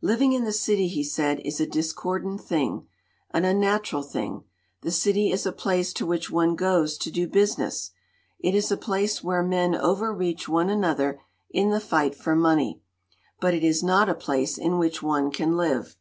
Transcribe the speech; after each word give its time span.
"Living 0.00 0.32
in 0.32 0.44
the 0.44 0.52
city," 0.52 0.86
he 0.86 1.02
said, 1.02 1.40
"is 1.40 1.58
a 1.58 1.66
discordant 1.66 2.40
thing, 2.40 2.86
an 3.32 3.44
unnatural 3.44 4.04
thing. 4.04 4.44
The 4.82 4.92
city 4.92 5.32
is 5.32 5.46
a 5.46 5.50
place 5.50 5.92
to 5.94 6.06
which 6.06 6.30
one 6.30 6.54
goes 6.54 6.96
to 6.98 7.10
do 7.10 7.26
business; 7.26 7.90
it 8.38 8.54
is 8.54 8.70
a 8.70 8.76
place 8.76 9.24
where 9.24 9.42
men 9.42 9.74
overreach 9.74 10.48
one 10.48 10.70
another 10.70 11.18
in 11.50 11.70
the 11.70 11.80
fight 11.80 12.14
for 12.14 12.36
money. 12.36 12.82
But 13.40 13.52
it 13.52 13.64
is 13.64 13.82
not 13.82 14.08
a 14.08 14.14
place 14.14 14.58
in 14.58 14.78
which 14.78 15.02
one 15.02 15.32
can 15.32 15.56
live. 15.56 15.96